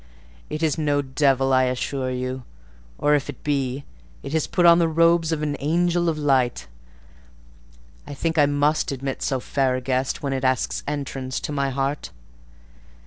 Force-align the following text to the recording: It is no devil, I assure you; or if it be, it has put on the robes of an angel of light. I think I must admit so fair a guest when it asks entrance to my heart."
It 0.49 0.63
is 0.63 0.79
no 0.79 1.03
devil, 1.03 1.53
I 1.53 1.65
assure 1.65 2.09
you; 2.09 2.41
or 2.97 3.13
if 3.13 3.29
it 3.29 3.43
be, 3.43 3.83
it 4.23 4.33
has 4.33 4.47
put 4.47 4.65
on 4.65 4.79
the 4.79 4.87
robes 4.87 5.31
of 5.31 5.43
an 5.43 5.55
angel 5.59 6.09
of 6.09 6.17
light. 6.17 6.65
I 8.07 8.15
think 8.15 8.39
I 8.39 8.47
must 8.47 8.91
admit 8.91 9.21
so 9.21 9.39
fair 9.39 9.75
a 9.75 9.81
guest 9.81 10.23
when 10.23 10.33
it 10.33 10.43
asks 10.43 10.81
entrance 10.87 11.39
to 11.41 11.51
my 11.51 11.69
heart." 11.69 12.09